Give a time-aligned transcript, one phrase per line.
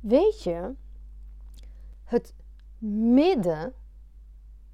[0.00, 0.74] weet je,
[2.04, 2.34] het
[3.14, 3.74] midden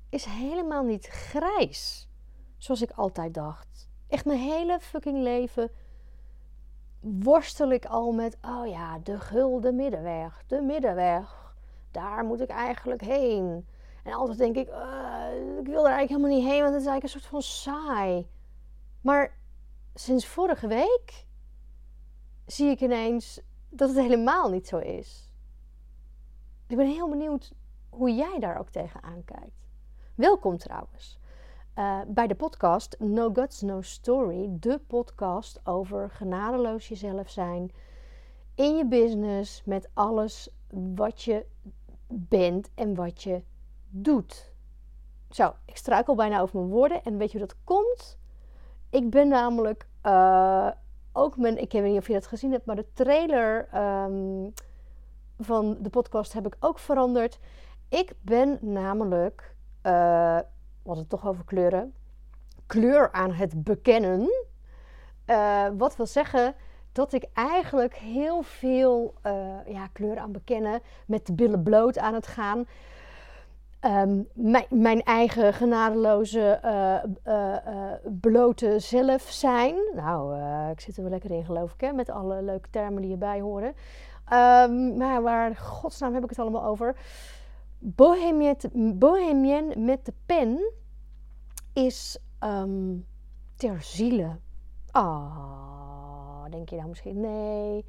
[0.08, 2.08] is helemaal niet grijs.
[2.56, 3.88] Zoals ik altijd dacht.
[4.08, 5.70] Echt mijn hele fucking leven
[7.00, 11.54] worstel ik al met, oh ja, de gulden middenweg, de middenweg.
[11.90, 13.66] Daar moet ik eigenlijk heen.
[14.02, 16.88] En altijd denk ik, uh, ik wil er eigenlijk helemaal niet heen, want het is
[16.88, 18.28] eigenlijk een soort van saai.
[19.00, 19.36] Maar
[19.94, 21.26] sinds vorige week
[22.46, 25.32] zie ik ineens dat het helemaal niet zo is.
[26.66, 27.52] Ik ben heel benieuwd
[27.88, 29.66] hoe jij daar ook tegenaan kijkt.
[30.14, 31.18] Welkom trouwens
[31.78, 34.48] uh, bij de podcast No Guts, No Story.
[34.50, 37.70] De podcast over genadeloos jezelf zijn
[38.54, 41.46] in je business met alles wat je
[42.08, 43.42] bent en wat je
[43.88, 44.52] doet.
[45.30, 47.04] Zo, ik struikel bijna over mijn woorden.
[47.04, 48.18] En weet je hoe dat komt?
[48.90, 50.70] Ik ben namelijk uh,
[51.16, 51.58] ook mijn.
[51.58, 54.52] Ik weet niet of je dat gezien hebt, maar de trailer um,
[55.38, 57.38] van de podcast heb ik ook veranderd.
[57.88, 59.54] Ik ben namelijk.
[59.82, 60.38] Uh,
[60.84, 61.94] het toch over kleuren.
[62.66, 64.28] Kleur aan het bekennen.
[65.26, 66.54] Uh, wat wil zeggen
[66.92, 72.14] dat ik eigenlijk heel veel uh, ja, kleur aan bekennen, met de billen bloot aan
[72.14, 72.66] het gaan.
[73.86, 76.60] Um, mijn, mijn, eigen genadeloze,
[77.24, 79.74] uh, blote zelf zijn.
[79.94, 83.12] Nou, ik zit er wel lekker in, geloof ik, hè, met alle leuke termen die
[83.12, 83.74] erbij horen.
[84.32, 86.96] Um, maar waar, godsnaam, heb ik het allemaal over?
[87.78, 90.72] Bohemien, met de pen
[91.72, 93.06] is um,
[93.56, 94.36] ter ziele.
[94.90, 97.20] Ah, denk je nou misschien?
[97.20, 97.84] Nee.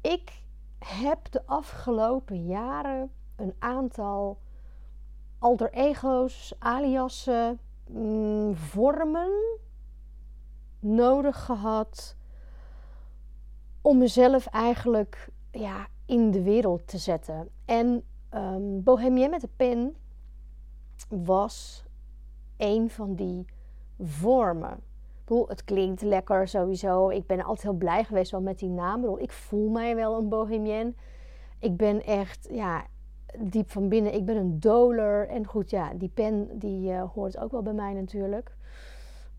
[0.00, 0.42] Ik
[0.78, 4.38] heb de afgelopen jaren een aantal
[5.44, 9.58] alter ego's, aliasen, mm, vormen
[10.80, 12.16] nodig gehad
[13.80, 17.48] om mezelf eigenlijk ja, in de wereld te zetten.
[17.64, 19.96] En um, Bohemien met de pen
[21.08, 21.84] was
[22.56, 23.44] een van die
[24.00, 24.72] vormen.
[24.72, 27.08] Ik bedoel, het klinkt lekker sowieso.
[27.08, 29.04] Ik ben altijd heel blij geweest wel met die naam.
[29.04, 30.96] Ik, ik voel mij wel een bohemien.
[31.58, 32.86] Ik ben echt, ja,
[33.38, 34.14] diep van binnen.
[34.14, 35.28] Ik ben een doler.
[35.28, 38.56] En goed, ja, die pen die uh, hoort ook wel bij mij natuurlijk.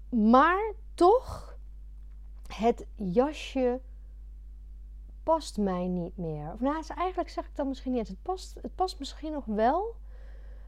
[0.09, 1.57] Maar toch,
[2.47, 3.79] het jasje
[5.23, 6.51] past mij niet meer.
[6.53, 8.07] Of nou, eigenlijk zeg ik dat misschien niet.
[8.07, 9.95] Het past, het past misschien nog wel.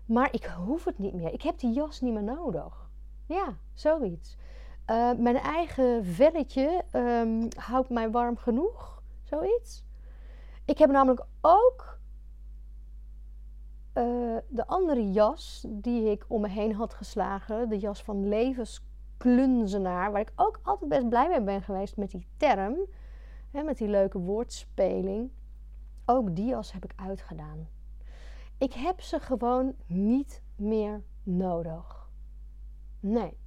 [0.05, 1.33] Maar ik hoef het niet meer.
[1.33, 2.89] Ik heb die jas niet meer nodig.
[3.25, 4.37] Ja, zoiets.
[4.87, 9.01] Uh, mijn eigen velletje um, houdt mij warm genoeg.
[9.23, 9.83] Zoiets.
[10.65, 11.96] Ik heb namelijk ook
[13.97, 17.69] uh, de andere jas die ik om me heen had geslagen.
[17.69, 20.11] De jas van levensklunzenaar.
[20.11, 22.77] Waar ik ook altijd best blij mee ben geweest met die term.
[23.51, 25.31] Hè, met die leuke woordspeling.
[26.05, 27.67] Ook die jas heb ik uitgedaan.
[28.57, 32.09] Ik heb ze gewoon niet meer nodig.
[32.99, 33.37] Nee.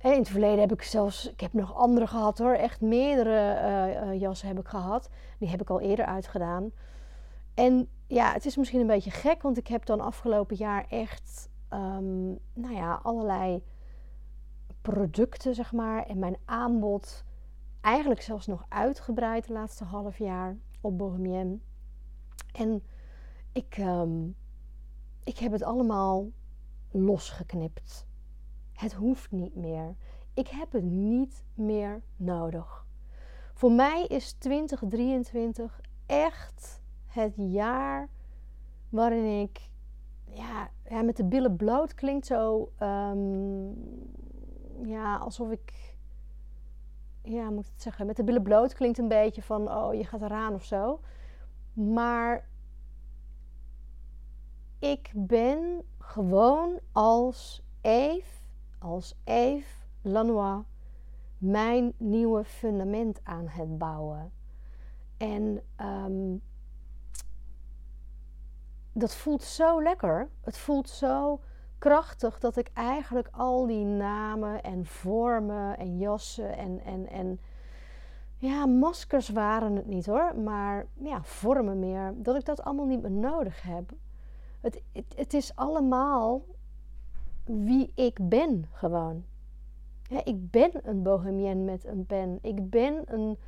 [0.00, 3.60] In het verleden heb ik zelfs, ik heb nog andere gehad hoor, echt meerdere
[4.04, 5.08] uh, jassen heb ik gehad.
[5.38, 6.72] Die heb ik al eerder uitgedaan.
[7.54, 11.48] En ja, het is misschien een beetje gek, want ik heb dan afgelopen jaar echt,
[11.70, 13.62] um, nou ja, allerlei
[14.82, 17.24] producten zeg maar en mijn aanbod
[17.80, 21.62] eigenlijk zelfs nog uitgebreid de laatste half jaar op Bohemien.
[22.52, 22.82] En
[23.52, 24.36] ik, um,
[25.24, 26.30] ik heb het allemaal
[26.90, 28.06] losgeknipt.
[28.72, 29.94] Het hoeft niet meer.
[30.34, 32.86] Ik heb het niet meer nodig.
[33.54, 36.82] Voor mij is 2023 echt
[37.14, 38.08] het jaar
[38.88, 39.70] waarin ik
[40.24, 43.74] ja, ja met de billen bloot klinkt zo um,
[44.82, 45.96] ja alsof ik
[47.22, 50.04] ja moet ik het zeggen met de billen bloot klinkt een beetje van oh je
[50.04, 51.00] gaat eraan of zo
[51.72, 52.48] maar
[54.78, 58.40] ik ben gewoon als Eve,
[58.78, 60.64] als Eve Lanois,
[61.38, 64.32] mijn nieuwe fundament aan het bouwen.
[65.16, 66.42] En um,
[68.94, 70.28] dat voelt zo lekker.
[70.40, 71.40] Het voelt zo
[71.78, 77.40] krachtig dat ik eigenlijk al die namen en vormen en jassen en, en, en
[78.36, 83.02] ja, maskers waren het niet hoor, maar ja, vormen meer, dat ik dat allemaal niet
[83.02, 83.92] meer nodig heb.
[84.60, 84.82] Het,
[85.16, 86.42] het, is allemaal
[87.44, 89.24] wie ik ben gewoon.
[90.24, 92.38] ik ben een bohemien met een pen.
[92.42, 93.38] Ik ben een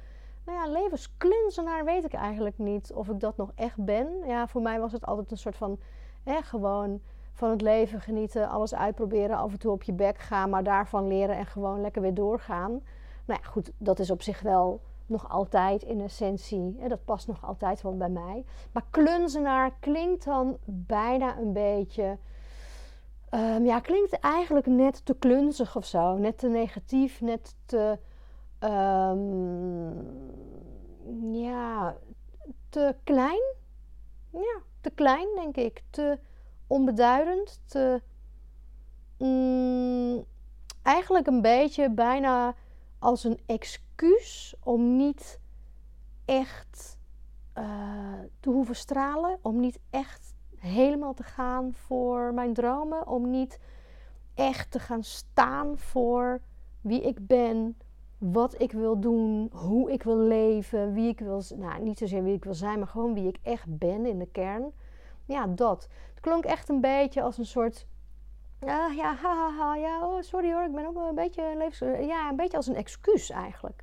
[0.47, 4.09] nou ja, levensklunzenaar, weet ik eigenlijk niet of ik dat nog echt ben.
[4.27, 5.79] Ja, voor mij was het altijd een soort van
[6.23, 7.01] hè, gewoon
[7.33, 11.07] van het leven genieten, alles uitproberen, af en toe op je bek gaan, maar daarvan
[11.07, 12.71] leren en gewoon lekker weer doorgaan.
[13.25, 16.77] Nou ja, goed, dat is op zich wel nog altijd in essentie.
[16.79, 18.45] Hè, dat past nog altijd wel bij mij.
[18.73, 22.19] Maar klunzenaar klinkt dan bijna een beetje.
[23.31, 26.17] Um, ja, klinkt eigenlijk net te klunzig of zo.
[26.17, 27.99] Net te negatief, net te.
[28.61, 29.95] Um,
[31.33, 31.97] ja,
[32.69, 33.55] te klein.
[34.31, 35.83] Ja, te klein denk ik.
[35.91, 36.19] Te
[36.67, 37.61] onbeduidend.
[37.67, 38.03] Te.
[39.19, 40.25] Mm,
[40.83, 42.55] eigenlijk een beetje bijna
[42.99, 45.41] als een excuus om niet
[46.25, 46.99] echt
[47.59, 53.59] uh, te hoeven stralen, om niet echt helemaal te gaan voor mijn dromen, om niet
[54.35, 56.41] echt te gaan staan voor
[56.81, 57.77] wie ik ben,
[58.19, 62.35] wat ik wil doen, hoe ik wil leven, wie ik wil, nou niet zozeer wie
[62.35, 64.73] ik wil zijn, maar gewoon wie ik echt ben in de kern.
[65.25, 65.89] Ja, dat.
[66.11, 67.87] Het klonk echt een beetje als een soort
[68.61, 72.07] ja, ja, haha, ja, oh, sorry hoor, ik ben ook een beetje levens...
[72.07, 73.83] Ja, een beetje als een excuus eigenlijk.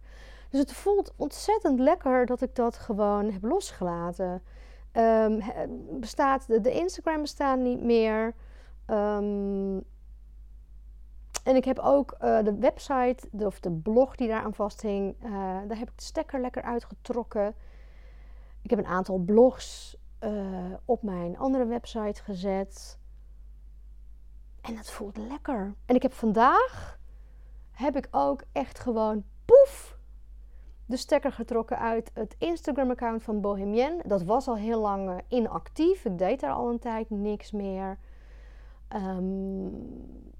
[0.49, 4.43] Dus het voelt ontzettend lekker dat ik dat gewoon heb losgelaten.
[4.93, 5.41] Um,
[5.99, 8.33] bestaat, de, de, Instagram bestaat niet meer.
[8.87, 9.83] Um,
[11.43, 15.31] en ik heb ook uh, de website, of de blog die daar aan vasthing, uh,
[15.67, 17.55] daar heb ik de stekker lekker uitgetrokken.
[18.61, 22.99] Ik heb een aantal blogs uh, op mijn andere website gezet.
[24.61, 25.73] En het voelt lekker.
[25.85, 26.99] En ik heb vandaag,
[27.71, 29.97] heb ik ook echt gewoon poef,
[30.85, 34.01] de stekker getrokken uit het Instagram-account van Bohemian.
[34.05, 36.05] Dat was al heel lang inactief.
[36.05, 37.97] Ik deed daar al een tijd niks meer.
[38.93, 39.65] Um,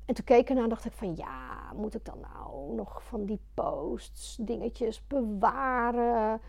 [0.06, 3.26] en toen keek ik ernaar dacht ik van ja, moet ik dan nou nog van
[3.26, 6.42] die posts, dingetjes bewaren?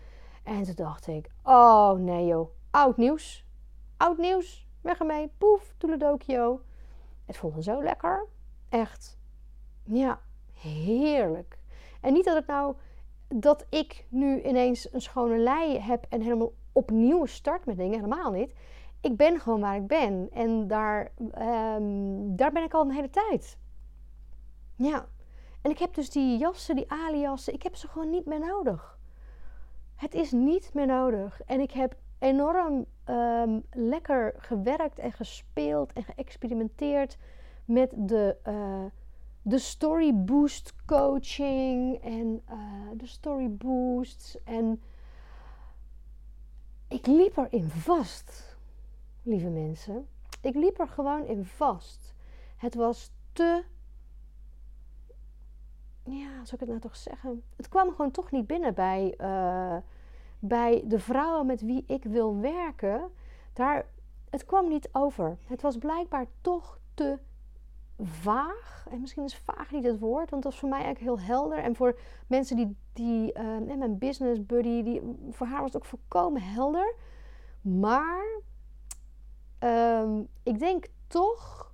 [0.43, 3.45] En toen dacht ik, oh nee joh, oud nieuws.
[3.97, 6.61] Oud nieuws, weg ermee, poef, toeledokio.
[7.25, 8.27] Het voelde zo lekker.
[8.69, 9.17] Echt.
[9.83, 10.19] Ja,
[10.53, 11.57] heerlijk.
[12.01, 12.75] En niet dat het nou
[13.27, 17.99] dat ik nu ineens een schone lei heb en helemaal opnieuw start met dingen.
[17.99, 18.53] Helemaal niet.
[19.05, 20.29] Ik ben gewoon waar ik ben.
[20.31, 21.11] En daar,
[21.77, 23.57] um, daar ben ik al een hele tijd.
[24.75, 25.07] Ja.
[25.61, 28.99] En ik heb dus die jassen, die aliassen, ik heb ze gewoon niet meer nodig.
[29.95, 31.41] Het is niet meer nodig.
[31.41, 37.17] En ik heb enorm um, lekker gewerkt en gespeeld en geëxperimenteerd
[37.65, 38.85] met de, uh,
[39.41, 42.57] de story boost coaching en uh,
[42.93, 44.43] de story boosts.
[44.43, 44.81] En
[46.87, 48.54] ik liep erin vast,
[49.25, 50.07] lieve mensen.
[50.41, 52.13] Ik liep er gewoon in vast.
[52.57, 53.63] Het was te.
[56.03, 57.43] Ja, zou ik het nou toch zeggen?
[57.55, 59.15] Het kwam gewoon toch niet binnen bij.
[59.21, 59.77] Uh,
[60.47, 63.11] bij de vrouwen met wie ik wil werken,
[63.53, 63.85] daar,
[64.29, 65.37] het kwam niet over.
[65.45, 67.19] Het was blijkbaar toch te
[67.99, 68.87] vaag.
[68.89, 71.57] En misschien is vaag niet het woord, want dat was voor mij eigenlijk heel helder.
[71.57, 75.01] En voor mensen die, die uh, mijn business buddy, die,
[75.31, 76.95] voor haar was het ook volkomen helder.
[77.61, 78.41] Maar
[79.59, 81.73] um, ik denk toch,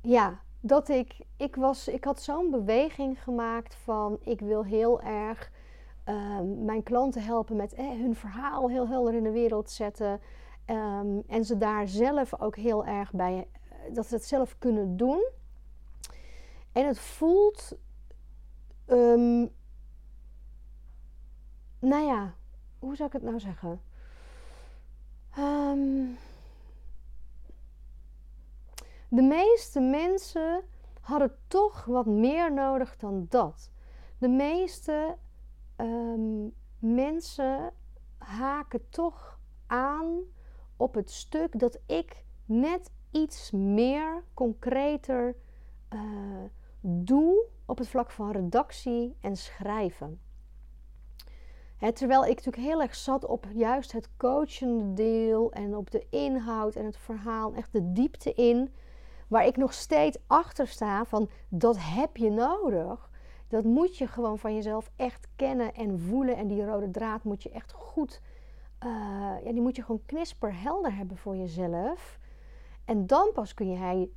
[0.00, 5.50] ja, dat ik, ik was, ik had zo'n beweging gemaakt van ik wil heel erg
[6.04, 10.20] um, mijn klanten helpen met eh, hun verhaal heel helder in de wereld zetten.
[10.66, 14.96] Um, en ze daar zelf ook heel erg bij, eh, dat ze het zelf kunnen
[14.96, 15.28] doen.
[16.72, 17.76] En het voelt,
[21.80, 22.34] nou ja,
[22.78, 23.80] hoe zou ik het nou zeggen?
[29.08, 30.62] De meeste mensen
[31.00, 33.70] hadden toch wat meer nodig dan dat.
[34.18, 35.16] De meeste
[35.76, 37.72] um, mensen
[38.18, 40.18] haken toch aan
[40.76, 45.36] op het stuk dat ik net iets meer concreter
[45.94, 46.00] uh,
[46.80, 50.20] doe op het vlak van redactie en schrijven.
[51.88, 56.74] Terwijl ik natuurlijk heel erg zat op juist het coachende deel en op de inhoud
[56.74, 58.74] en het verhaal, echt de diepte in,
[59.28, 63.10] waar ik nog steeds achter sta van dat heb je nodig.
[63.48, 66.36] Dat moet je gewoon van jezelf echt kennen en voelen.
[66.36, 68.20] En die rode draad moet je echt goed,
[68.84, 68.90] uh,
[69.44, 72.18] ja, die moet je gewoon knisperhelder hebben voor jezelf.
[72.84, 74.10] En dan pas kun je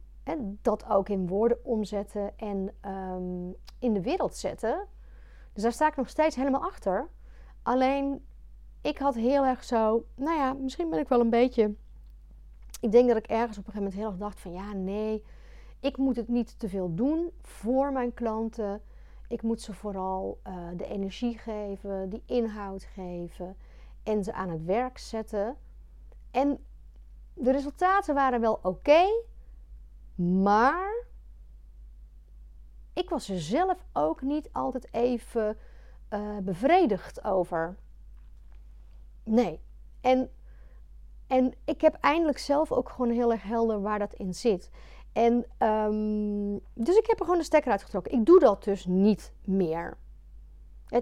[0.61, 4.87] dat ook in woorden omzetten en um, in de wereld zetten.
[5.53, 7.09] Dus daar sta ik nog steeds helemaal achter.
[7.63, 8.25] Alleen,
[8.81, 11.73] ik had heel erg zo, nou ja, misschien ben ik wel een beetje.
[12.81, 15.23] Ik denk dat ik ergens op een gegeven moment heel erg dacht van ja, nee,
[15.79, 18.81] ik moet het niet te veel doen voor mijn klanten.
[19.27, 23.55] Ik moet ze vooral uh, de energie geven, die inhoud geven
[24.03, 25.55] en ze aan het werk zetten.
[26.31, 26.65] En
[27.33, 29.05] de resultaten waren wel oké,
[30.15, 31.05] maar
[32.93, 35.57] ik was er zelf ook niet altijd even
[36.13, 37.75] uh, bevredigd over.
[39.23, 39.59] Nee.
[40.01, 40.29] En,
[41.27, 44.69] en ik heb eindelijk zelf ook gewoon heel erg helder waar dat in zit.
[45.13, 48.11] En um, dus ik heb er gewoon de stekker uitgetrokken.
[48.11, 49.97] Ik doe dat dus niet meer.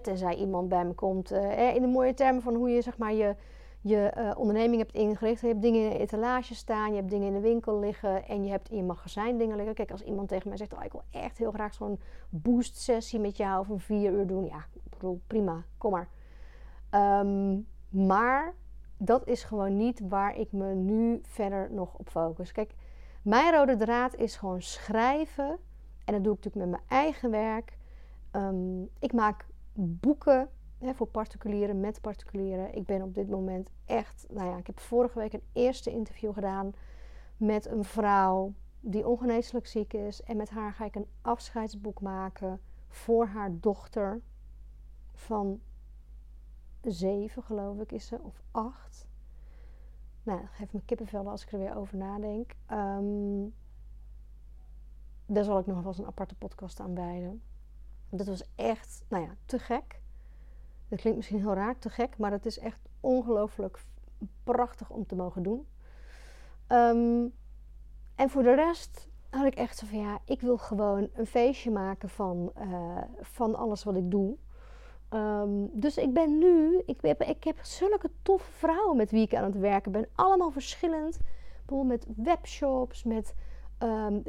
[0.01, 3.13] Tenzij iemand bij me komt uh, in de mooie termen van hoe je zeg maar
[3.13, 3.35] je,
[3.81, 5.41] je uh, onderneming hebt ingericht.
[5.41, 8.43] Je hebt dingen in de etalage staan, je hebt dingen in de winkel liggen en
[8.43, 9.75] je hebt in je magazijn dingen liggen.
[9.75, 11.99] Kijk, als iemand tegen mij zegt, oh, ik wil echt heel graag zo'n
[12.29, 14.45] boost sessie met jou van vier uur doen.
[14.45, 14.65] Ja,
[15.27, 16.09] prima, kom maar.
[17.19, 18.53] Um, maar
[18.97, 22.51] dat is gewoon niet waar ik me nu verder nog op focus.
[22.51, 22.73] Kijk,
[23.21, 25.57] mijn rode draad is gewoon schrijven.
[26.05, 27.77] En dat doe ik natuurlijk met mijn eigen werk.
[28.31, 32.75] Um, ik maak boeken hè, voor particulieren, met particulieren.
[32.75, 36.33] Ik ben op dit moment echt, nou ja, ik heb vorige week een eerste interview
[36.33, 36.73] gedaan
[37.37, 40.23] met een vrouw die ongeneeslijk ziek is.
[40.23, 44.21] En met haar ga ik een afscheidsboek maken voor haar dochter
[45.21, 45.61] van
[46.81, 49.07] zeven, geloof ik, is ze, of acht.
[50.23, 52.55] Nou, dat geeft me kippenvel als ik er weer over nadenk.
[52.71, 53.53] Um,
[55.25, 57.41] daar zal ik nog wel eens een aparte podcast aan wijden.
[58.09, 60.01] Dat was echt, nou ja, te gek.
[60.87, 63.83] Dat klinkt misschien heel raar, te gek, maar het is echt ongelooflijk
[64.43, 65.67] prachtig om te mogen doen.
[66.67, 67.33] Um,
[68.15, 71.71] en voor de rest had ik echt zo van ja, ik wil gewoon een feestje
[71.71, 74.37] maken van, uh, van alles wat ik doe.
[75.13, 79.35] Um, dus ik ben nu, ik heb, ik heb zulke toffe vrouwen met wie ik
[79.35, 80.07] aan het werken ben.
[80.15, 81.19] Allemaal verschillend.
[81.65, 83.33] Bijvoorbeeld met webshops, met
[83.79, 84.23] um,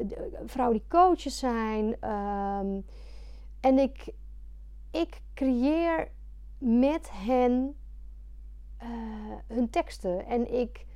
[0.46, 2.10] vrouwen die coaches zijn.
[2.10, 2.84] Um,
[3.60, 4.12] en ik,
[4.90, 6.10] ik creëer
[6.58, 7.76] met hen
[8.82, 8.88] uh,
[9.46, 10.26] hun teksten.
[10.26, 10.86] En ik,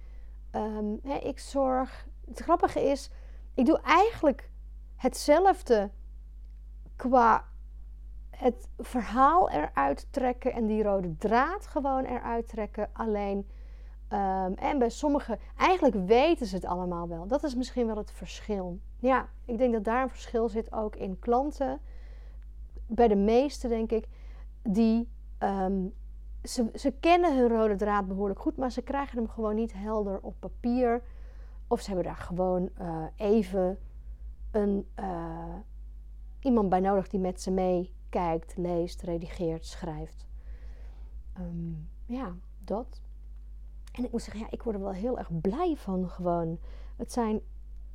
[1.23, 2.07] ik zorg.
[2.27, 3.11] Het grappige is,
[3.55, 4.51] ik doe eigenlijk
[4.97, 5.91] hetzelfde
[6.97, 7.45] qua
[8.37, 12.89] het verhaal eruit trekken en die rode draad gewoon eruit trekken.
[12.93, 13.49] Alleen,
[14.13, 17.27] um, en bij sommigen, eigenlijk weten ze het allemaal wel.
[17.27, 18.81] Dat is misschien wel het verschil.
[18.99, 21.81] Ja, ik denk dat daar een verschil zit ook in klanten.
[22.87, 24.07] Bij de meeste, denk ik,
[24.63, 25.09] die.
[25.39, 25.95] Um,
[26.43, 30.19] ze, ze kennen hun rode draad behoorlijk goed, maar ze krijgen hem gewoon niet helder
[30.23, 31.03] op papier.
[31.67, 33.79] Of ze hebben daar gewoon uh, even
[34.51, 35.55] een, uh,
[36.41, 40.27] iemand bij nodig die met ze mee kijkt, leest, redigeert, schrijft.
[41.39, 43.01] Um, ja, dat.
[43.93, 46.59] En ik moet zeggen, ja, ik word er wel heel erg blij van gewoon.
[46.97, 47.41] Het zijn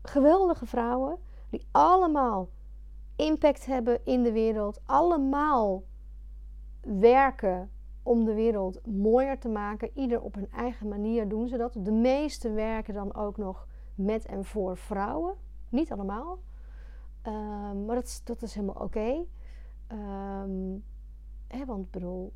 [0.02, 1.18] geweldige vrouwen
[1.50, 2.50] die allemaal
[3.16, 4.82] impact hebben in de wereld.
[4.86, 5.84] Allemaal
[6.82, 7.72] werken
[8.04, 9.90] om de wereld mooier te maken.
[9.94, 11.74] Ieder op hun eigen manier doen ze dat.
[11.78, 15.36] De meeste werken dan ook nog met en voor vrouwen.
[15.70, 16.40] Niet allemaal.
[17.28, 19.26] Um, maar dat dat is helemaal oké.
[19.92, 20.84] Um,
[21.48, 22.34] hè, want bedoel,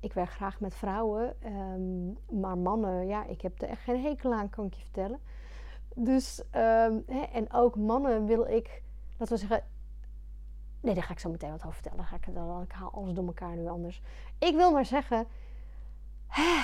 [0.00, 1.34] ik werk graag met vrouwen.
[1.46, 5.20] Um, maar mannen, ja, ik heb er echt geen hekel aan, kan ik je vertellen.
[5.94, 8.82] Dus, um, hè, en ook mannen wil ik,
[9.16, 9.64] laten we zeggen.
[10.80, 12.04] Nee, daar ga ik zo meteen wat over vertellen.
[12.04, 14.02] Ga ik, dan, ik haal alles door elkaar nu anders.
[14.38, 15.26] Ik wil maar zeggen.
[16.26, 16.60] Hè,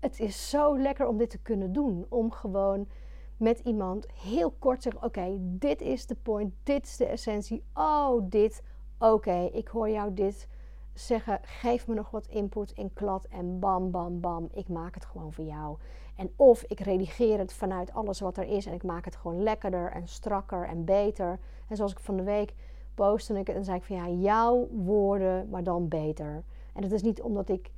[0.00, 2.06] het is zo lekker om dit te kunnen doen.
[2.08, 2.88] Om gewoon
[3.36, 7.64] met iemand heel kort te zeggen: Oké, dit is de point, dit is de essentie.
[7.74, 8.62] Oh, dit
[9.02, 10.48] Oké, ik hoor jou dit
[10.94, 11.38] zeggen.
[11.42, 14.48] Geef me nog wat input in klad en bam, bam, bam.
[14.52, 15.76] Ik maak het gewoon voor jou.
[16.16, 19.42] En of ik redigeer het vanuit alles wat er is en ik maak het gewoon
[19.42, 21.38] lekkerder en strakker en beter.
[21.68, 22.54] En zoals ik van de week
[22.94, 26.44] postte ik en zei ik van ja, jouw woorden, maar dan beter.
[26.74, 27.70] En dat is niet omdat ik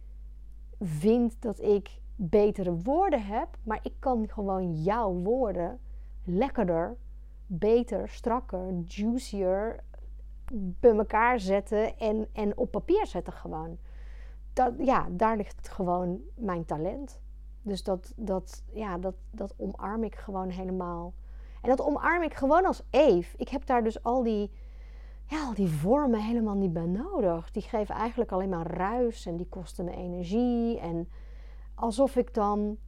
[0.80, 5.78] vind dat ik betere woorden heb, maar ik kan gewoon jouw woorden
[6.24, 6.96] lekkerder,
[7.46, 9.82] beter, strakker, juicier,
[10.52, 13.78] bij elkaar zetten en, en op papier zetten gewoon.
[14.52, 17.20] Dat, ja, daar ligt gewoon mijn talent.
[17.62, 21.14] Dus dat, dat, ja, dat, dat omarm ik gewoon helemaal.
[21.62, 23.36] En dat omarm ik gewoon als Eve.
[23.36, 24.50] Ik heb daar dus al die,
[25.26, 27.50] ja, al die vormen helemaal niet bij nodig.
[27.50, 30.78] Die geven eigenlijk alleen maar ruis en die kosten me energie.
[30.78, 31.08] En
[31.74, 32.78] alsof ik dan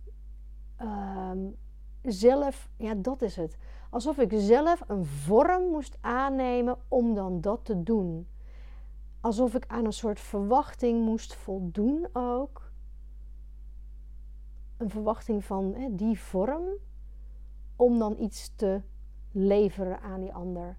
[0.77, 1.39] ehm,
[2.03, 3.57] zelf, ja, dat is het.
[3.97, 8.29] Alsof ik zelf een vorm moest aannemen om dan dat te doen.
[9.21, 12.71] Alsof ik aan een soort verwachting moest voldoen ook.
[14.77, 16.65] Een verwachting van hè, die vorm
[17.77, 18.81] om dan iets te
[19.33, 20.77] leveren aan die ander.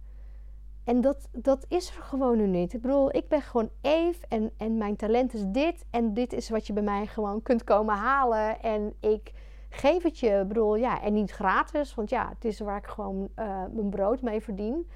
[0.83, 2.73] En dat, dat is er gewoon nu niet.
[2.73, 5.85] Ik bedoel, ik ben gewoon Eve en, en mijn talent is dit.
[5.89, 8.61] En dit is wat je bij mij gewoon kunt komen halen.
[8.61, 9.31] En ik
[9.69, 10.45] geef het je.
[10.47, 14.21] Bedoel, ja, en niet gratis, want ja, het is waar ik gewoon uh, mijn brood
[14.21, 14.89] mee verdien.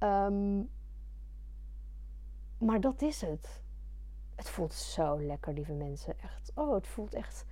[0.00, 0.70] Um,
[2.58, 3.62] maar dat is het.
[4.34, 6.20] Het voelt zo lekker, lieve mensen.
[6.20, 7.46] Echt, oh, het voelt echt.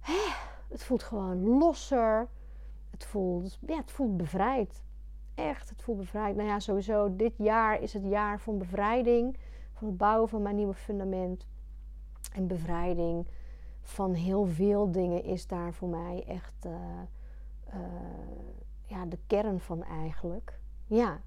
[0.00, 0.32] Hè,
[0.68, 2.28] het voelt gewoon losser.
[2.90, 4.82] Het voelt, ja, het voelt bevrijd.
[5.34, 6.36] Echt, het voelt bevrijd.
[6.36, 9.36] Nou ja, sowieso, dit jaar is het jaar van bevrijding.
[9.72, 11.46] Van het bouwen van mijn nieuwe fundament.
[12.32, 13.26] En bevrijding
[13.88, 16.72] van heel veel dingen is daar voor mij echt uh,
[17.74, 17.80] uh,
[18.84, 20.58] ja, de kern van eigenlijk.
[20.86, 21.20] Ja.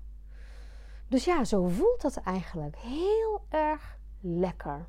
[1.07, 2.77] Dus ja, zo voelt dat eigenlijk.
[2.77, 4.87] Heel erg lekker.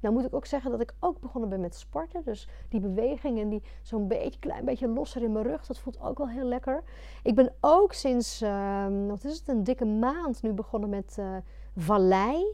[0.00, 2.22] Nou moet ik ook zeggen dat ik ook begonnen ben met sporten.
[2.24, 6.18] Dus die bewegingen, die zo'n beetje, klein beetje losser in mijn rug, dat voelt ook
[6.18, 6.82] wel heel lekker.
[7.22, 11.36] Ik ben ook sinds, uh, wat is het, een dikke maand nu begonnen met uh,
[11.76, 12.44] vallei.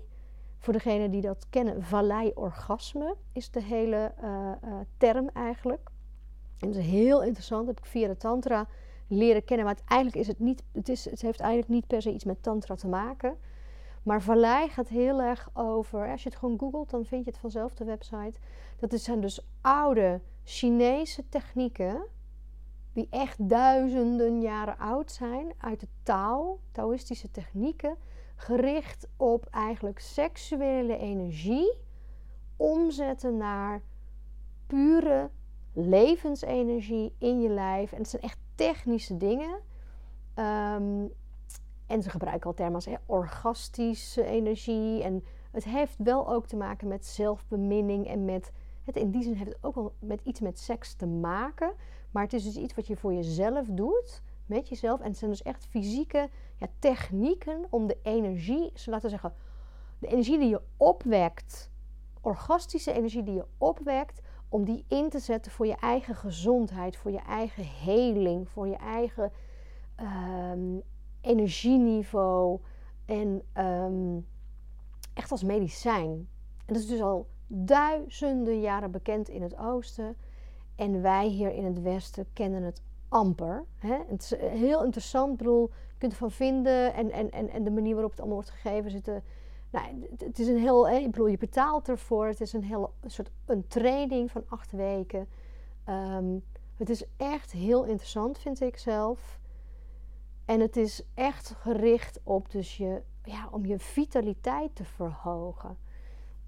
[0.64, 4.50] Voor degenen die dat kennen, vallei-orgasme is de hele uh,
[4.96, 5.90] term eigenlijk.
[6.58, 8.66] En dat is heel interessant, dat heb ik via de tantra
[9.08, 9.66] leren kennen.
[9.66, 12.42] Maar uiteindelijk is het niet, het, is, het heeft eigenlijk niet per se iets met
[12.42, 13.36] tantra te maken.
[14.02, 17.40] Maar vallei gaat heel erg over, als je het gewoon googelt, dan vind je het
[17.40, 18.38] vanzelf de website.
[18.78, 22.06] Dat zijn dus oude Chinese technieken,
[22.92, 27.96] die echt duizenden jaren oud zijn, uit de Tao, Taoïstische technieken,
[28.44, 31.72] gericht op eigenlijk seksuele energie
[32.56, 33.82] omzetten naar
[34.66, 35.30] pure
[35.72, 37.92] levensenergie in je lijf.
[37.92, 39.60] En het zijn echt technische dingen.
[40.34, 41.12] Um,
[41.86, 45.02] en ze gebruiken al termen als orgastische energie.
[45.02, 48.52] En het heeft wel ook te maken met zelfbeminning en met.
[48.82, 51.72] Het, in die zin heeft het ook wel met iets met seks te maken.
[52.10, 55.00] Maar het is dus iets wat je voor jezelf doet, met jezelf.
[55.00, 59.34] En het zijn dus echt fysieke ja, technieken om de energie, laten we zeggen,
[59.98, 61.70] de energie die je opwekt,
[62.20, 67.10] orgastische energie die je opwekt, om die in te zetten voor je eigen gezondheid, voor
[67.10, 69.32] je eigen heling, voor je eigen
[70.00, 70.82] um,
[71.20, 72.60] energieniveau
[73.04, 74.18] en ehm,
[75.14, 76.28] echt als medicijn.
[76.66, 80.16] En dat is dus al duizenden jaren bekend in het oosten.
[80.76, 82.82] En wij hier in het westen kennen het
[83.14, 83.64] amper.
[83.78, 83.98] Hè?
[84.06, 85.32] Het is heel interessant.
[85.32, 88.38] Ik bedoel, je kunt ervan vinden en, en, en, en de manier waarop het allemaal
[88.38, 89.22] wordt gegeven zitten.
[89.70, 92.26] Nou, het is een heel, ik bedoel, je betaalt ervoor.
[92.26, 95.28] Het is een hele soort een training van acht weken.
[95.88, 96.44] Um,
[96.76, 99.40] het is echt heel interessant, vind ik zelf.
[100.44, 105.76] En het is echt gericht op dus je, ja, om je vitaliteit te verhogen.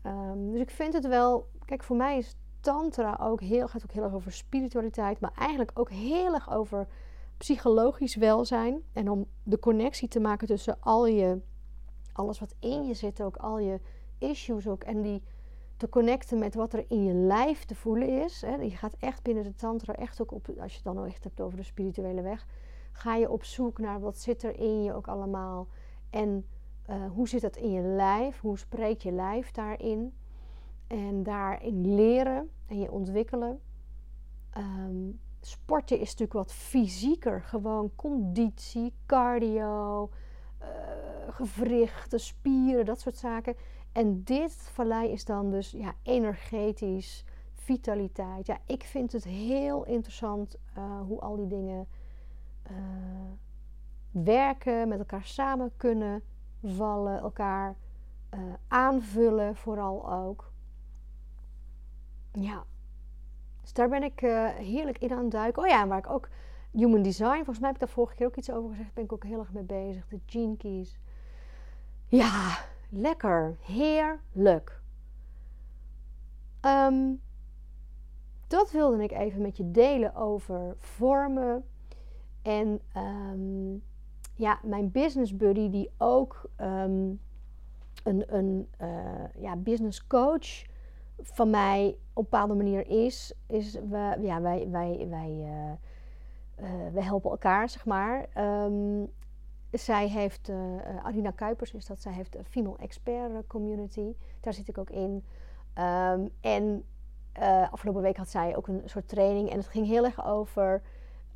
[0.02, 3.92] Um, dus ik vind het wel, kijk, voor mij is Tantra ook heel, gaat ook
[3.92, 6.86] heel erg over spiritualiteit, maar eigenlijk ook heel erg over
[7.36, 8.82] psychologisch welzijn.
[8.92, 11.40] En om de connectie te maken tussen al je,
[12.12, 13.80] alles wat in je zit, ook al je
[14.18, 14.84] issues ook.
[14.84, 15.22] En die
[15.76, 18.40] te connecten met wat er in je lijf te voelen is.
[18.40, 18.54] Hè.
[18.54, 21.40] Je gaat echt binnen de Tantra echt ook op, als je het dan echt hebt
[21.40, 22.46] over de spirituele weg
[22.96, 25.68] ga je op zoek naar wat zit er in je ook allemaal.
[26.10, 26.46] En
[26.90, 28.40] uh, hoe zit dat in je lijf?
[28.40, 30.14] Hoe spreekt je lijf daarin?
[30.86, 33.60] En daarin leren en je ontwikkelen.
[34.56, 37.42] Um, sporten is natuurlijk wat fysieker.
[37.42, 40.10] Gewoon conditie, cardio,
[40.62, 40.68] uh,
[41.28, 43.54] gewrichten, spieren, dat soort zaken.
[43.92, 48.46] En dit vallei is dan dus ja, energetisch, vitaliteit.
[48.46, 51.86] Ja, ik vind het heel interessant uh, hoe al die dingen
[52.70, 52.76] uh,
[54.10, 56.22] werken, met elkaar samen kunnen
[56.62, 57.76] vallen, elkaar
[58.68, 60.52] aanvullen, vooral ook.
[62.38, 62.64] Ja,
[63.60, 65.62] dus daar ben ik uh, heerlijk in aan het duiken.
[65.62, 66.28] Oh ja, waar ik ook
[66.70, 69.12] human design, volgens mij heb ik daar vorige keer ook iets over gezegd, ben ik
[69.12, 70.08] ook heel erg mee bezig.
[70.08, 70.98] De gene keys.
[72.06, 74.80] Ja, lekker, heerlijk.
[76.60, 77.20] Um,
[78.46, 81.64] dat wilde ik even met je delen over vormen,
[82.42, 83.82] en um,
[84.34, 87.20] ja, mijn business buddy, die ook um,
[88.04, 90.64] een, een uh, ja, business coach
[91.22, 95.72] van mij op een bepaalde manier is, is we, ja, wij, wij, wij, uh,
[96.68, 98.26] uh, we helpen elkaar, zeg maar.
[98.64, 99.10] Um,
[99.70, 100.50] zij heeft,
[101.02, 104.14] Arina Kuipers is dat, zij heeft een Female Expert Community.
[104.40, 105.24] Daar zit ik ook in.
[106.40, 106.84] en
[107.70, 110.82] afgelopen week had zij ook een soort training en het ging heel erg over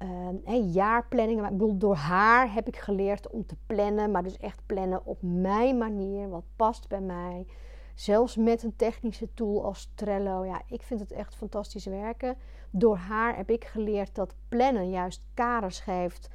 [0.03, 1.43] uh, jaarplanningen.
[1.43, 4.11] Maar ik bedoel, door haar heb ik geleerd om te plannen.
[4.11, 6.29] Maar dus echt plannen op mijn manier.
[6.29, 7.47] Wat past bij mij.
[8.01, 10.45] Zelfs met een technische tool als Trello.
[10.45, 12.37] Ja, ik vind het echt fantastisch werken.
[12.71, 16.31] Door haar heb ik geleerd dat plannen juist kaders geeft.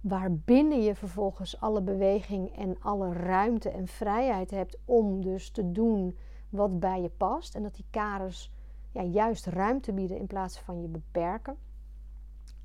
[0.00, 6.18] Waarbinnen je vervolgens alle beweging en alle ruimte en vrijheid hebt om dus te doen
[6.48, 7.54] wat bij je past.
[7.54, 8.52] En dat die kaders
[8.90, 11.56] ja, juist ruimte bieden in plaats van je beperken.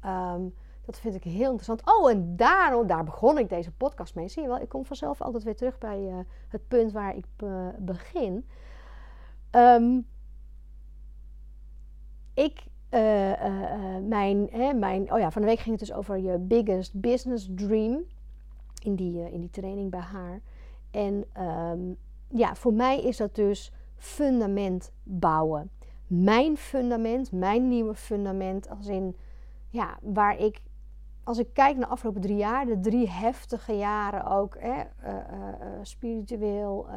[0.05, 0.53] Um,
[0.85, 1.81] Dat vind ik heel interessant.
[1.85, 4.27] Oh, en daarom, daar begon ik deze podcast mee.
[4.27, 6.17] Zie je wel, ik kom vanzelf altijd weer terug bij uh,
[6.47, 8.47] het punt waar ik uh, begin.
[9.51, 10.07] Um,
[12.33, 12.99] ik, uh,
[14.07, 17.49] mijn, hè, mijn, oh ja, van de week ging het dus over je biggest business
[17.55, 18.03] dream.
[18.83, 20.41] In die, in die training bij haar.
[20.91, 25.69] En um, ja, voor mij is dat dus fundament bouwen.
[26.07, 29.15] Mijn fundament, mijn nieuwe fundament, als in,
[29.69, 30.61] ja, waar ik,
[31.25, 35.13] als ik kijk naar de afgelopen drie jaar, de drie heftige jaren ook, hè, uh,
[35.13, 35.47] uh,
[35.81, 36.87] spiritueel,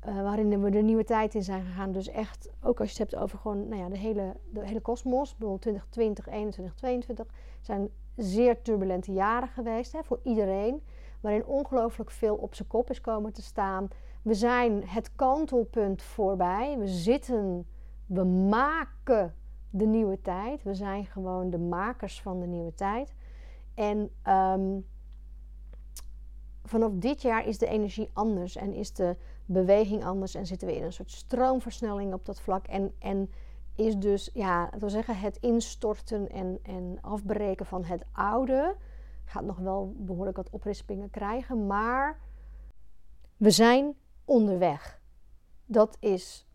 [0.00, 1.92] waarin we de nieuwe tijd in zijn gegaan.
[1.92, 4.80] Dus echt, ook als je het hebt over gewoon, nou ja, de hele, de hele
[4.80, 7.26] kosmos, 2020, 2021, 2022,
[7.60, 10.82] zijn zeer turbulente jaren geweest hè, voor iedereen.
[11.20, 13.88] Waarin ongelooflijk veel op zijn kop is komen te staan.
[14.22, 16.78] We zijn het kantelpunt voorbij.
[16.78, 17.66] We zitten,
[18.06, 19.34] we maken
[19.70, 20.62] de nieuwe tijd.
[20.62, 23.14] We zijn gewoon de makers van de nieuwe tijd.
[23.78, 24.86] En um,
[26.64, 30.76] vanaf dit jaar is de energie anders en is de beweging anders en zitten we
[30.76, 32.66] in een soort stroomversnelling op dat vlak.
[32.66, 33.30] En, en
[33.74, 38.76] is dus, ja, dat wil zeggen, het instorten en, en afbreken van het oude
[39.24, 42.18] gaat nog wel behoorlijk wat oprispingen krijgen, maar
[43.36, 45.00] we zijn onderweg.
[45.66, 46.46] Dat is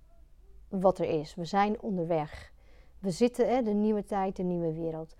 [0.70, 1.36] wat er is.
[1.36, 2.52] We zijn onderweg.
[3.00, 5.16] We zitten, hè, de nieuwe tijd, de nieuwe wereld.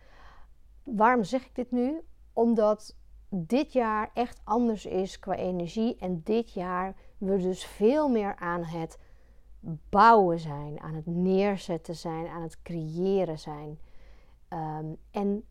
[0.84, 2.02] Waarom zeg ik dit nu?
[2.34, 2.96] Omdat
[3.30, 5.96] dit jaar echt anders is qua energie.
[5.96, 8.98] En dit jaar we dus veel meer aan het
[9.90, 13.80] bouwen zijn, aan het neerzetten zijn, aan het creëren zijn.
[14.50, 15.44] Um, en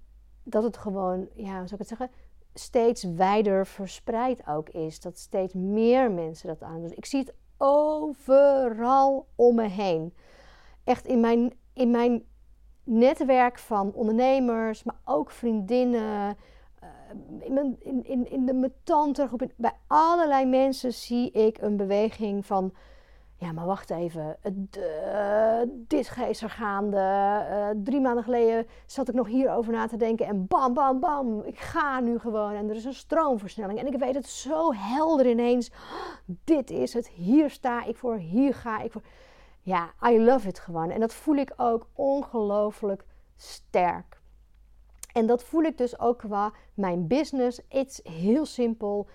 [0.42, 2.10] dat het gewoon, ja, hoe zou ik het zeggen,
[2.54, 5.00] steeds wijder verspreid ook is.
[5.00, 6.92] Dat steeds meer mensen dat aan doen.
[6.96, 10.14] Ik zie het overal om me heen.
[10.84, 12.24] Echt in mijn, in mijn
[12.84, 16.36] netwerk van ondernemers, maar ook vriendinnen.
[16.80, 16.88] Eh,
[17.40, 18.70] in, mijn, in, in, de
[19.56, 22.72] bij allerlei mensen zie ik een beweging van
[23.42, 24.36] ja, maar wacht even.
[24.78, 26.96] Uh, dit is er gaande.
[26.96, 30.26] Uh, drie maanden geleden zat ik nog hierover na te denken.
[30.26, 31.42] En bam, bam, bam.
[31.44, 32.54] Ik ga nu gewoon.
[32.54, 33.78] En er is een stroomversnelling.
[33.78, 35.70] En ik weet het zo helder ineens.
[36.44, 37.08] Dit is het.
[37.08, 38.16] Hier sta ik voor.
[38.16, 39.02] Hier ga ik voor.
[39.64, 40.90] Ja, I love it gewoon.
[40.90, 43.04] En dat voel ik ook ongelooflijk
[43.36, 44.20] sterk.
[45.12, 47.60] En dat voel ik dus ook qua mijn business.
[47.68, 49.08] Is heel simpel.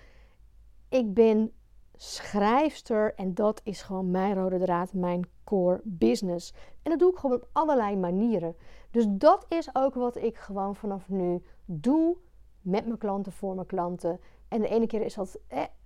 [0.88, 1.52] Ik ben
[1.94, 3.14] schrijfster.
[3.14, 6.54] En dat is gewoon mijn rode draad, mijn core business.
[6.82, 8.56] En dat doe ik gewoon op allerlei manieren.
[8.90, 12.16] Dus dat is ook wat ik gewoon vanaf nu doe
[12.60, 14.20] met mijn klanten, voor mijn klanten.
[14.48, 15.38] En de ene keer is dat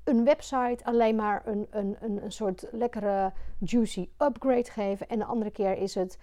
[0.05, 5.09] een website, alleen maar een, een, een, een soort lekkere juicy upgrade geven.
[5.09, 6.19] En de andere keer is het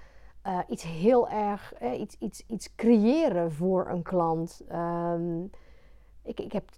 [0.48, 4.62] uh, iets heel erg, eh, iets, iets, iets creëren voor een klant.
[4.72, 5.50] Um,
[6.24, 6.70] ik, ik heb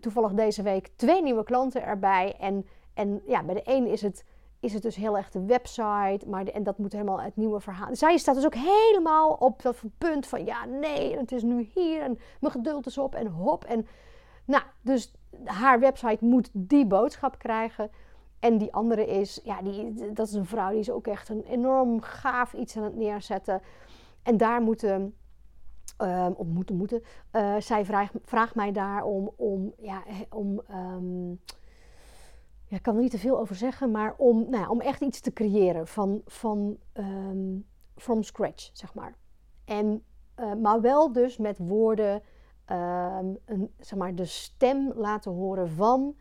[0.00, 2.36] toevallig deze week twee nieuwe klanten erbij.
[2.38, 4.24] En, en ja, bij de een is het,
[4.60, 6.20] is het dus heel erg de website.
[6.26, 7.96] Maar en dat moet helemaal het nieuwe verhaal.
[7.96, 12.02] Zij staat dus ook helemaal op dat punt van ja, nee, het is nu hier.
[12.02, 13.64] En mijn geduld is op en hop.
[13.64, 13.86] En
[14.44, 15.12] nou, dus
[15.44, 17.90] haar website moet die boodschap krijgen.
[18.38, 21.42] En die andere is, ja, die, dat is een vrouw die is ook echt een
[21.42, 23.62] enorm gaaf iets aan het neerzetten.
[24.22, 25.14] En daar moeten
[26.36, 27.02] of moeten moeten.
[27.32, 31.40] Uh, zij vraagt, vraagt mij daar om, om, ja, om um,
[32.68, 35.00] ja, ik kan er niet te veel over zeggen, maar om, nou ja, om echt
[35.00, 39.14] iets te creëren van, van um, from scratch, zeg maar.
[39.64, 40.04] En,
[40.40, 42.22] uh, maar wel dus met woorden,
[43.44, 46.16] een, zeg maar, de stem laten horen van.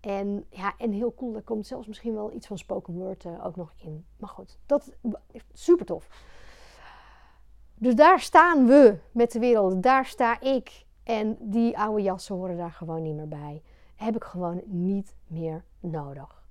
[0.00, 3.46] En, ja, en heel cool, er komt zelfs misschien wel iets van spoken word uh,
[3.46, 4.04] ook nog in.
[4.16, 4.92] Maar goed, dat
[5.30, 6.08] is super tof.
[7.74, 9.82] Dus daar staan we met de wereld.
[9.82, 10.84] Daar sta ik.
[11.02, 13.62] En die oude jassen horen daar gewoon niet meer bij.
[13.96, 16.42] Heb ik gewoon niet meer nodig.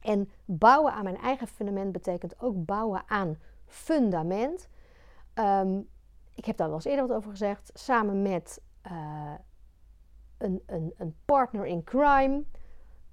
[0.00, 4.68] En bouwen aan mijn eigen fundament betekent ook bouwen aan fundament.
[5.34, 5.80] Ehm,
[6.34, 7.70] ik heb daar wel eens eerder wat over gezegd.
[7.74, 9.32] Samen met uh,
[10.38, 12.44] een, een, een, partner in crime,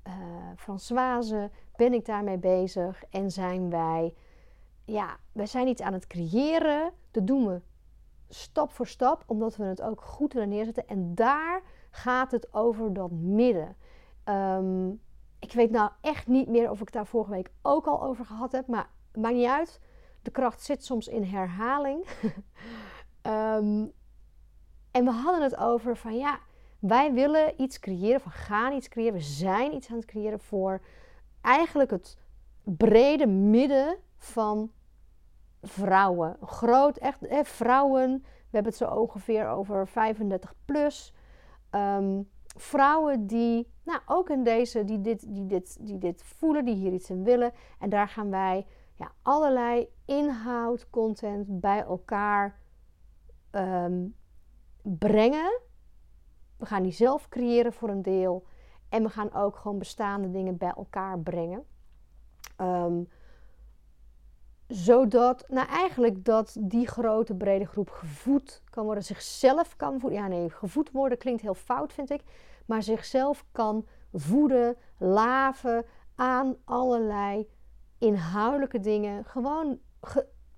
[0.07, 0.13] uh,
[0.55, 3.03] Françoise, ben ik daarmee bezig.
[3.09, 4.13] En zijn wij
[4.85, 6.91] ja, we zijn iets aan het creëren.
[7.11, 7.61] Dat doen we
[8.29, 10.87] stap voor stap, omdat we het ook goed willen neerzetten.
[10.87, 13.75] En daar gaat het over dat midden.
[14.25, 15.01] Um,
[15.39, 18.51] ik weet nou echt niet meer of ik daar vorige week ook al over gehad
[18.51, 19.79] heb, maar maakt niet uit.
[20.21, 22.05] De kracht zit soms in herhaling.
[23.55, 23.91] um,
[24.91, 26.39] en we hadden het over van ja,
[26.79, 29.13] wij willen iets creëren, van gaan iets creëren.
[29.13, 30.81] We zijn iets aan het creëren voor
[31.41, 32.17] eigenlijk het
[32.63, 34.71] brede midden van
[35.61, 36.37] vrouwen.
[36.41, 41.13] Groot, echt vrouwen We hebben het zo ongeveer over 35 plus.
[41.69, 42.21] Ehm,
[42.57, 46.93] vrouwen die, nou ook in deze, die dit, die, dit, die dit voelen, die hier
[46.93, 47.51] iets in willen.
[47.79, 52.59] En daar gaan wij ja, allerlei inhoud, content bij elkaar
[53.51, 54.05] ehm,
[54.81, 55.59] brengen.
[56.57, 58.45] We gaan die zelf creëren voor een deel.
[58.89, 61.65] En we gaan ook gewoon bestaande dingen bij elkaar brengen.
[62.61, 63.07] Um,
[64.69, 70.19] zodat, nou eigenlijk dat die grote brede groep gevoed kan worden, zichzelf kan voeden.
[70.19, 72.23] Ja, nee, gevoed worden klinkt heel fout, vind ik.
[72.65, 75.85] Maar zichzelf kan voeden, laven
[76.15, 77.47] aan allerlei
[77.97, 79.25] inhoudelijke dingen.
[79.25, 79.79] Gewoon,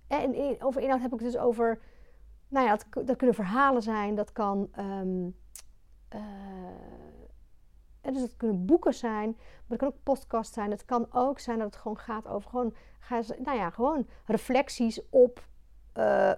[0.08, 1.82] en over inhoud heb ik het dus over,
[2.52, 5.36] nou ja, dat, dat kunnen verhalen zijn, dat kan, um,
[6.16, 6.22] uh,
[8.02, 10.72] dus dat kunnen boeken zijn, maar dat kan ook podcast zijn.
[10.72, 12.74] Het kan ook zijn dat het gewoon gaat over gewoon,
[13.44, 15.48] nou ja, gewoon reflecties op
[15.98, 16.32] uh,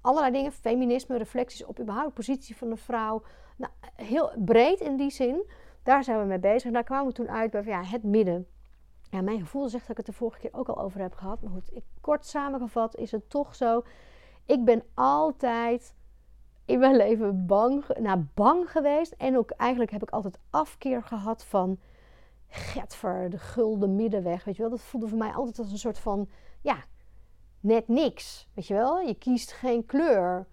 [0.00, 0.52] allerlei dingen.
[0.52, 3.22] Feminisme, reflecties op überhaupt positie van de vrouw.
[3.56, 5.50] Nou, heel breed in die zin.
[5.82, 6.64] Daar zijn we mee bezig.
[6.64, 8.46] En daar kwamen we toen uit bij ja, het midden.
[9.10, 11.42] Ja, mijn gevoel zegt dat ik het de vorige keer ook al over heb gehad.
[11.42, 13.82] Maar goed, ik, kort samengevat is het toch zo.
[14.48, 15.94] Ik ben altijd
[16.64, 19.12] in mijn leven bang, nou, bang geweest.
[19.12, 21.78] En ook eigenlijk heb ik altijd afkeer gehad van
[22.48, 24.44] getver, de gulden middenweg.
[24.44, 26.28] Weet je wel, dat voelde voor mij altijd als een soort van,
[26.60, 26.84] ja,
[27.60, 28.48] net niks.
[28.54, 30.46] Weet je wel, je kiest geen kleur.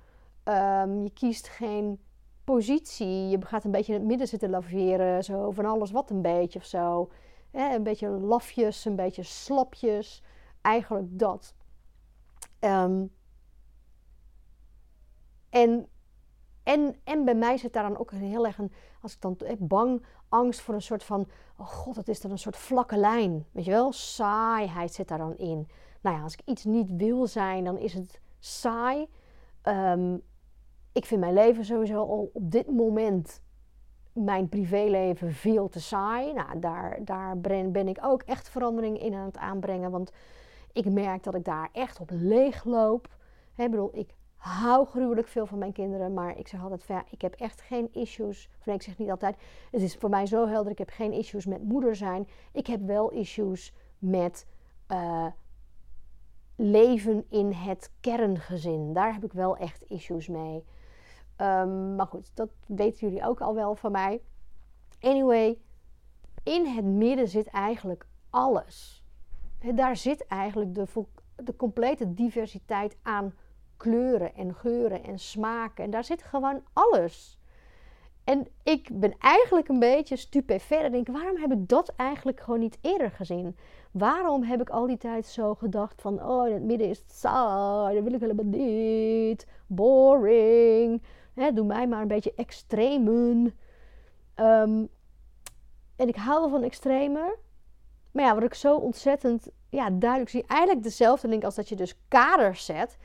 [0.43, 1.99] Um, je kiest geen
[2.43, 3.27] positie.
[3.27, 5.23] Je gaat een beetje in het midden zitten laveren.
[5.23, 7.11] Zo van alles wat een beetje of zo.
[7.51, 10.23] een beetje lafjes, een beetje slapjes.
[10.61, 11.53] Eigenlijk dat.
[12.59, 13.11] Um,
[15.55, 15.87] en,
[16.63, 20.05] en, en bij mij zit daar dan ook heel erg een, als ik dan bang,
[20.29, 23.45] angst voor een soort van, oh god, het is dan een soort vlakke lijn.
[23.51, 25.67] Weet je wel, saaiheid zit daar dan in.
[26.01, 29.07] Nou ja, als ik iets niet wil zijn, dan is het saai.
[29.63, 30.21] Um,
[30.91, 33.41] ik vind mijn leven sowieso al op dit moment,
[34.13, 36.33] mijn privéleven, veel te saai.
[36.33, 37.39] Nou, daar, daar
[37.71, 39.91] ben ik ook echt verandering in aan het aanbrengen.
[39.91, 40.11] Want
[40.71, 43.07] ik merk dat ik daar echt op leeg loop.
[43.55, 46.13] Ik bedoel, ik hou gruwelijk veel van mijn kinderen.
[46.13, 48.49] Maar ik zeg altijd van ja, ik heb echt geen issues.
[48.59, 49.37] Of ik zeg niet altijd.
[49.71, 50.71] Het is voor mij zo helder.
[50.71, 52.27] Ik heb geen issues met moeder zijn.
[52.51, 54.47] Ik heb wel issues met
[54.91, 55.27] uh,
[56.55, 58.93] leven in het kerngezin.
[58.93, 60.65] Daar heb ik wel echt issues mee.
[61.37, 64.21] Um, maar goed, dat weten jullie ook al wel van mij.
[64.99, 65.57] Anyway,
[66.43, 69.03] in het midden zit eigenlijk alles.
[69.75, 70.87] Daar zit eigenlijk de,
[71.35, 73.33] de complete diversiteit aan
[73.77, 75.83] kleuren en geuren en smaken.
[75.83, 77.39] En daar zit gewoon alles.
[78.23, 80.81] En ik ben eigenlijk een beetje stupefait.
[80.81, 83.57] En denk, waarom heb ik dat eigenlijk gewoon niet eerder gezien?
[83.91, 87.11] Waarom heb ik al die tijd zo gedacht van, oh, in het midden is het
[87.11, 89.47] saai, dat wil ik helemaal niet.
[89.67, 91.01] Boring.
[91.53, 93.57] doe mij maar een beetje extremen.
[94.35, 94.89] Um,
[95.95, 97.35] en ik hou wel van extremen.
[98.11, 101.75] Maar ja, wat ik zo ontzettend ja, duidelijk zie, eigenlijk dezelfde link als dat je
[101.75, 102.97] dus kaders zet.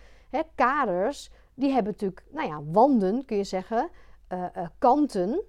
[0.55, 3.89] Kaders, die hebben natuurlijk, nou ja, wanden kun je zeggen,
[4.33, 5.43] uh, uh, kanten.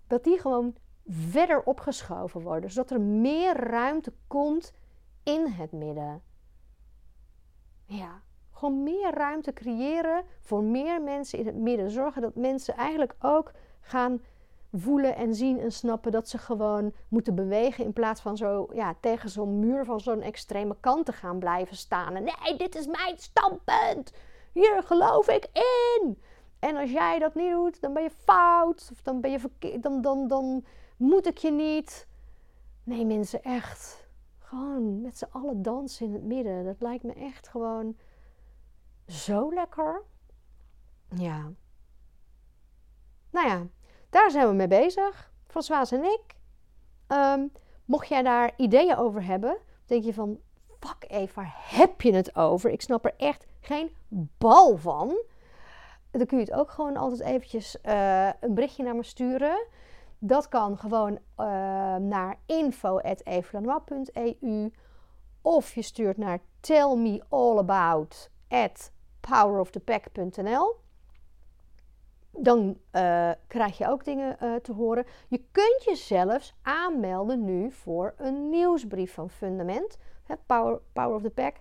[0.06, 0.74] dat die gewoon
[1.06, 2.70] verder opgeschoven worden.
[2.70, 4.72] Zodat er meer ruimte komt
[5.22, 6.22] in het midden.
[7.84, 11.90] Ja, gewoon meer ruimte creëren voor meer mensen in het midden.
[11.90, 14.20] Zorgen dat mensen eigenlijk ook gaan
[14.80, 18.94] voelen en zien en snappen dat ze gewoon moeten bewegen in plaats van zo ja,
[19.00, 22.14] tegen zo'n muur van zo'n extreme kant te gaan blijven staan.
[22.14, 24.12] En nee, dit is mijn standpunt.
[24.52, 26.18] Hier geloof ik in.
[26.58, 28.88] En als jij dat niet doet, dan ben je fout.
[28.92, 29.82] Of dan ben je verkeerd.
[29.82, 30.64] Dan, dan, dan
[30.96, 32.06] moet ik je niet.
[32.84, 34.08] Nee, mensen, echt.
[34.38, 36.64] Gewoon met z'n allen dansen in het midden.
[36.64, 37.96] Dat lijkt me echt gewoon
[39.06, 40.02] zo lekker.
[41.08, 41.52] Ja.
[43.30, 43.66] Nou ja,
[44.16, 45.32] daar zijn we mee bezig.
[45.46, 46.22] François en ik.
[47.08, 47.52] Um,
[47.84, 50.38] mocht jij daar ideeën over hebben, denk je van,
[50.80, 52.70] fuck Eva, heb je het over?
[52.70, 53.96] Ik snap er echt geen
[54.38, 55.16] bal van.
[56.10, 59.66] Dan kun je het ook gewoon altijd eventjes uh, een berichtje naar me sturen.
[60.18, 61.18] Dat kan gewoon uh,
[61.96, 64.72] naar info.evelanois.eu
[65.42, 66.40] of je stuurt naar
[68.48, 70.84] at powerofthepack.nl
[72.38, 75.04] dan uh, krijg je ook dingen uh, te horen.
[75.28, 79.98] Je kunt je zelfs aanmelden nu voor een nieuwsbrief van Fundament.
[80.46, 81.54] Power, Power of the Pack.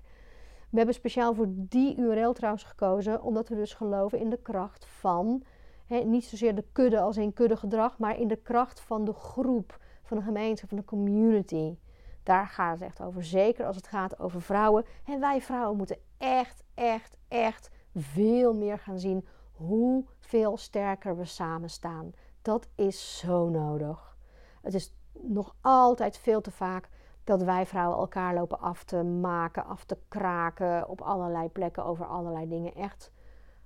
[0.70, 4.86] We hebben speciaal voor die URL trouwens gekozen, omdat we dus geloven in de kracht
[4.86, 5.44] van,
[5.86, 9.80] hè, niet zozeer de kudde als in kuddegedrag, maar in de kracht van de groep,
[10.04, 11.78] van de gemeenschap, van de community.
[12.24, 13.24] Daar gaat het echt over.
[13.24, 14.86] Zeker als het gaat over vrouwen.
[15.06, 21.70] En wij vrouwen moeten echt, echt, echt veel meer gaan zien hoeveel sterker we samen
[21.70, 22.14] staan.
[22.42, 24.18] Dat is zo nodig.
[24.62, 26.90] Het is nog altijd veel te vaak
[27.24, 32.06] dat wij vrouwen elkaar lopen af te maken, af te kraken op allerlei plekken over
[32.06, 32.76] allerlei dingen.
[32.76, 33.12] Echt,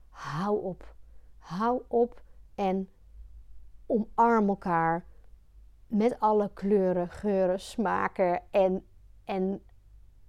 [0.09, 0.95] hou op.
[1.37, 2.21] Hou op
[2.55, 2.89] en
[3.85, 5.05] omarm elkaar
[5.87, 8.85] met alle kleuren, geuren, smaken en,
[9.25, 9.63] en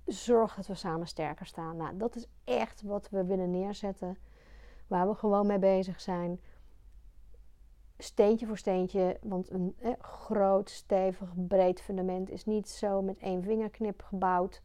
[0.07, 1.77] zorg dat we samen sterker staan.
[1.77, 4.19] Nou, dat is echt wat we willen neerzetten
[4.91, 6.41] waar we gewoon mee bezig zijn.
[7.99, 14.03] Steentje voor steentje, want een groot, stevig, breed fundament is niet zo met één vingerknip
[14.03, 14.63] gebouwd.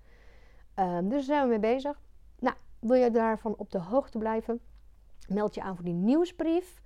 [0.79, 2.01] Um, dus daar zijn we mee bezig.
[2.39, 4.59] Nou, wil je daarvan op de hoogte blijven?
[5.27, 6.81] Meld je aan voor die nieuwsbrief.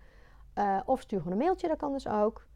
[0.55, 2.47] Uh, of stuur gewoon een mailtje, dat kan dus ook.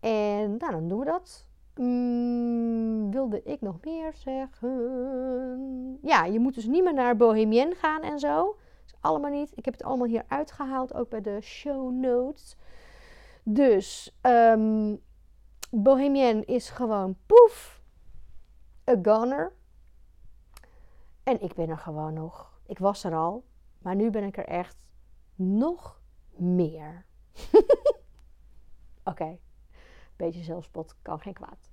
[0.00, 1.48] En nou, dan doen we dat.
[1.74, 5.98] Mm, wilde ik nog meer zeggen?
[6.02, 8.56] Ja, je moet dus niet meer naar Bohemien gaan en zo
[9.00, 9.52] allemaal niet.
[9.54, 12.56] Ik heb het allemaal hier uitgehaald, ook bij de show notes.
[13.42, 15.00] Dus um,
[15.70, 17.80] Bohemian is gewoon poef,
[18.90, 19.52] a goner.
[21.22, 22.60] En ik ben er gewoon nog.
[22.66, 23.44] Ik was er al,
[23.78, 24.76] maar nu ben ik er echt
[25.34, 26.00] nog
[26.36, 27.04] meer.
[29.04, 29.38] Oké,
[30.16, 31.70] beetje zelfspot kan geen kwaad.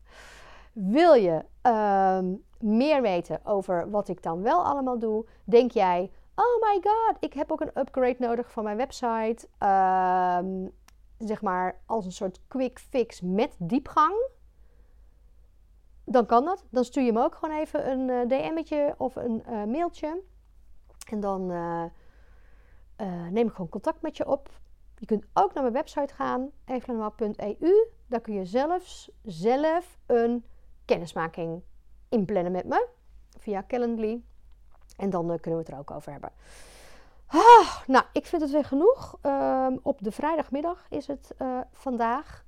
[0.73, 5.25] Wil je um, meer weten over wat ik dan wel allemaal doe?
[5.43, 9.47] Denk jij, oh my god, ik heb ook een upgrade nodig van mijn website.
[9.59, 10.71] Um,
[11.17, 14.27] zeg maar als een soort quick fix met diepgang.
[16.05, 16.65] Dan kan dat.
[16.69, 20.21] Dan stuur je me ook gewoon even een uh, DM'tje of een uh, mailtje.
[21.09, 21.83] En dan uh,
[23.29, 24.49] neem ik gewoon contact met je op.
[24.97, 27.87] Je kunt ook naar mijn website gaan, evelenois.eu.
[28.07, 30.45] Daar kun je zelfs zelf een
[30.85, 31.61] kennismaking
[32.09, 32.87] inplannen met me
[33.39, 34.23] via Calendly.
[34.95, 36.31] En dan uh, kunnen we het er ook over hebben.
[37.25, 39.17] Ah, nou, ik vind het weer genoeg.
[39.21, 42.43] Um, op de vrijdagmiddag is het uh, vandaag.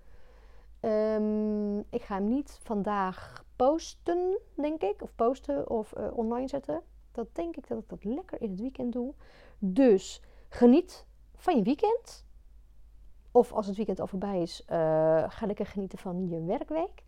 [0.82, 5.02] Um, ik ga hem niet vandaag posten, denk ik.
[5.02, 6.82] Of posten of uh, online zetten.
[7.12, 9.14] Dat denk ik dat ik dat lekker in het weekend doe.
[9.60, 11.06] Dus geniet
[11.36, 12.26] van je weekend.
[13.32, 14.64] Of als het weekend al voorbij is,
[15.28, 17.04] ga lekker genieten van je werkweek.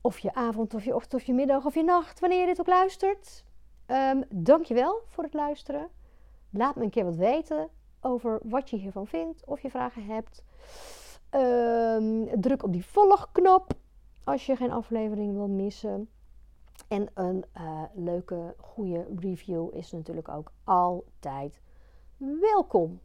[0.00, 2.60] Of je avond, of je ochtend, of je middag, of je nacht, wanneer je dit
[2.60, 3.44] ook luistert.
[3.86, 5.88] Um, dankjewel voor het luisteren.
[6.50, 7.68] Laat me een keer wat weten
[8.00, 10.44] over wat je hiervan vindt, of je vragen hebt.
[11.30, 13.72] Um, druk op die volgknop
[14.24, 16.08] als je geen aflevering wil missen.
[16.88, 21.60] En een uh, leuke, goede review is natuurlijk ook altijd
[22.16, 23.00] welkom.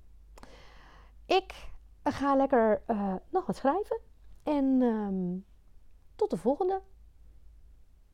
[1.25, 1.69] Ik
[2.03, 3.99] ga lekker uh, nog wat schrijven.
[4.43, 5.45] En um,
[6.15, 6.81] tot de volgende.